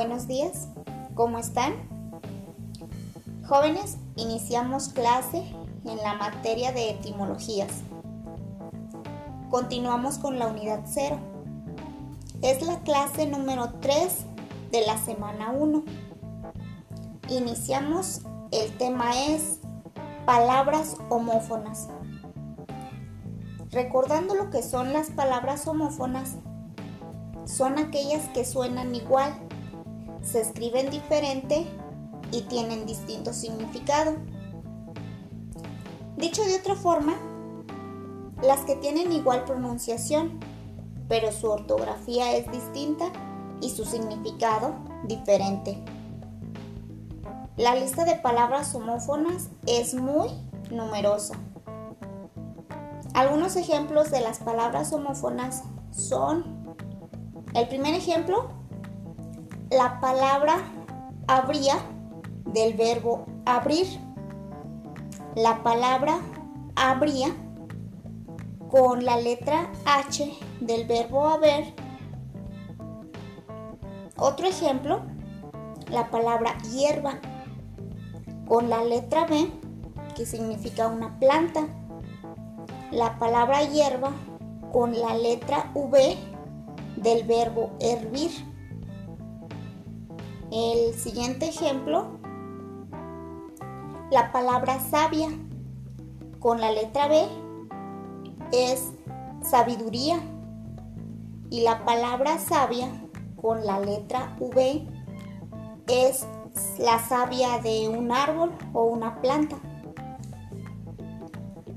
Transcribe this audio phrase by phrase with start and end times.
[0.00, 0.68] Buenos días,
[1.16, 1.72] ¿cómo están?
[3.48, 5.38] Jóvenes, iniciamos clase
[5.84, 7.82] en la materia de etimologías.
[9.50, 11.18] Continuamos con la unidad 0.
[12.42, 14.24] Es la clase número 3
[14.70, 15.82] de la semana 1.
[17.30, 18.20] Iniciamos,
[18.52, 19.58] el tema es
[20.24, 21.88] palabras homófonas.
[23.72, 26.36] Recordando lo que son las palabras homófonas,
[27.46, 29.47] son aquellas que suenan igual,
[30.30, 31.66] se escriben diferente
[32.30, 34.16] y tienen distinto significado.
[36.16, 37.14] Dicho de otra forma,
[38.42, 40.38] las que tienen igual pronunciación,
[41.08, 43.06] pero su ortografía es distinta
[43.62, 44.74] y su significado
[45.04, 45.82] diferente.
[47.56, 50.28] La lista de palabras homófonas es muy
[50.70, 51.34] numerosa.
[53.14, 56.76] Algunos ejemplos de las palabras homófonas son
[57.54, 58.57] el primer ejemplo,
[59.70, 60.56] la palabra
[61.26, 61.74] habría
[62.46, 63.86] del verbo abrir.
[65.34, 66.18] La palabra
[66.74, 67.28] habría
[68.70, 71.74] con la letra H del verbo haber.
[74.16, 75.02] Otro ejemplo,
[75.90, 77.18] la palabra hierba
[78.46, 79.50] con la letra B
[80.16, 81.66] que significa una planta.
[82.90, 84.12] La palabra hierba
[84.72, 86.16] con la letra V
[86.96, 88.30] del verbo hervir.
[90.50, 92.06] El siguiente ejemplo,
[94.10, 95.28] la palabra sabia
[96.40, 97.26] con la letra B
[98.52, 98.92] es
[99.42, 100.18] sabiduría
[101.50, 102.88] y la palabra sabia
[103.40, 104.86] con la letra V
[105.86, 106.26] es
[106.78, 109.56] la savia de un árbol o una planta.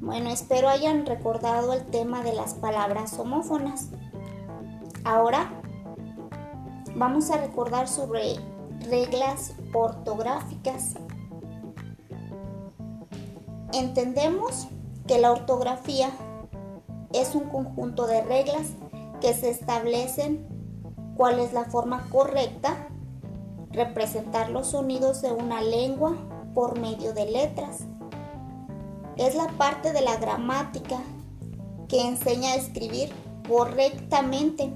[0.00, 3.90] Bueno, espero hayan recordado el tema de las palabras homófonas.
[5.04, 5.50] Ahora
[6.94, 8.36] vamos a recordar sobre
[8.88, 10.94] reglas ortográficas.
[13.72, 14.68] Entendemos
[15.06, 16.10] que la ortografía
[17.12, 18.72] es un conjunto de reglas
[19.20, 20.46] que se establecen
[21.16, 22.88] cuál es la forma correcta
[23.70, 26.14] representar los sonidos de una lengua
[26.54, 27.80] por medio de letras.
[29.16, 30.98] Es la parte de la gramática
[31.88, 33.10] que enseña a escribir
[33.48, 34.72] correctamente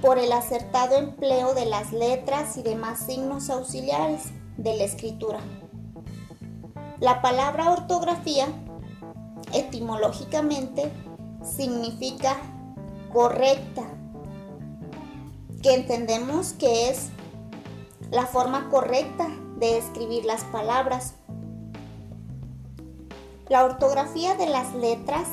[0.00, 4.24] por el acertado empleo de las letras y demás signos auxiliares
[4.56, 5.40] de la escritura.
[7.00, 8.46] La palabra ortografía
[9.52, 10.90] etimológicamente
[11.42, 12.36] significa
[13.12, 13.82] correcta,
[15.62, 17.10] que entendemos que es
[18.10, 21.14] la forma correcta de escribir las palabras.
[23.48, 25.28] La ortografía de las letras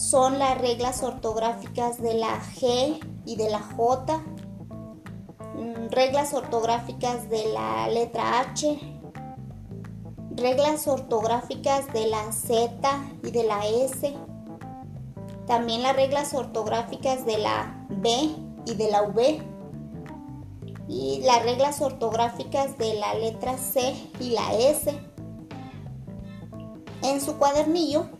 [0.00, 7.52] son las reglas ortográficas de la G y de la J, mm, reglas ortográficas de
[7.52, 8.78] la letra H,
[10.36, 12.80] reglas ortográficas de la Z
[13.22, 14.16] y de la S,
[15.46, 18.30] también las reglas ortográficas de la B
[18.64, 19.42] y de la V.
[20.88, 24.98] Y las reglas ortográficas de la letra C y la S.
[27.02, 28.19] En su cuadernillo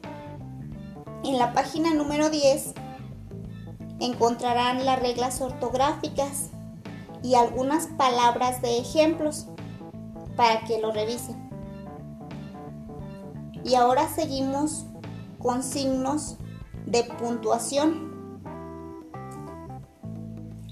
[1.25, 2.75] en la página número 10
[4.01, 6.51] encontrarán las reglas ortográficas
[7.23, 9.47] y algunas palabras de ejemplos
[10.37, 11.51] para que lo revisen.
[13.65, 14.87] Y ahora seguimos
[15.39, 16.39] con signos
[16.87, 18.11] de puntuación.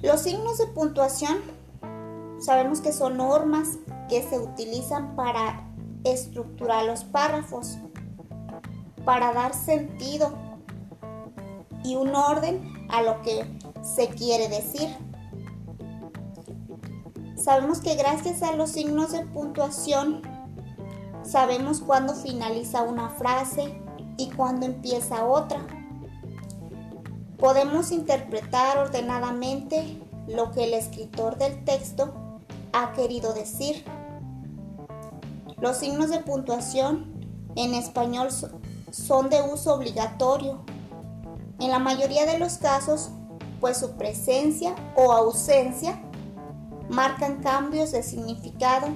[0.01, 1.39] Los signos de puntuación
[2.41, 3.79] sabemos que son normas
[4.09, 5.69] que se utilizan para
[6.05, 7.79] estructurar los párrafos
[9.09, 10.35] para dar sentido
[11.83, 13.43] y un orden a lo que
[13.81, 14.95] se quiere decir.
[17.35, 20.21] Sabemos que gracias a los signos de puntuación
[21.23, 23.81] sabemos cuándo finaliza una frase
[24.19, 25.67] y cuándo empieza otra.
[27.39, 32.13] Podemos interpretar ordenadamente lo que el escritor del texto
[32.75, 33.87] ha querido decir.
[35.63, 37.27] Los signos de puntuación
[37.57, 38.29] en español
[38.91, 40.65] son de uso obligatorio.
[41.61, 43.11] En la mayoría de los casos,
[43.61, 46.01] pues su presencia o ausencia
[46.89, 48.89] marcan cambios de significado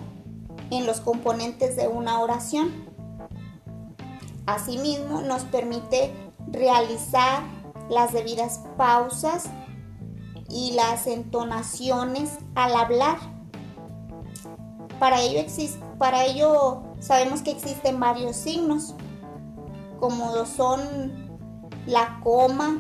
[0.71, 2.87] en los componentes de una oración.
[4.47, 6.13] Asimismo, nos permite
[6.49, 7.43] realizar
[7.91, 9.45] las debidas pausas
[10.49, 13.19] y las entonaciones al hablar.
[14.99, 18.95] Para ello, sabemos que existen varios signos
[20.03, 20.81] como son
[21.87, 22.77] la coma,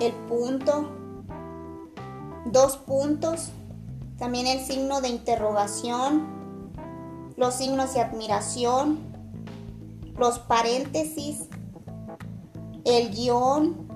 [0.00, 0.88] el punto,
[2.44, 3.52] dos puntos,
[4.18, 6.26] también el signo de interrogación,
[7.36, 8.98] los signos de admiración,
[10.16, 11.44] los paréntesis,
[12.84, 13.86] el guion,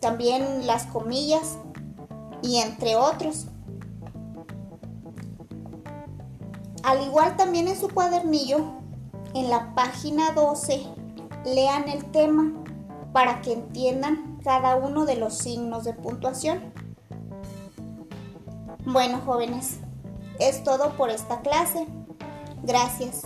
[0.00, 1.58] también las comillas
[2.40, 3.48] y entre otros.
[6.82, 8.85] Al igual también en su cuadernillo,
[9.36, 10.86] en la página 12,
[11.44, 12.52] lean el tema
[13.12, 16.72] para que entiendan cada uno de los signos de puntuación.
[18.86, 19.80] Bueno, jóvenes,
[20.38, 21.86] es todo por esta clase.
[22.62, 23.24] Gracias.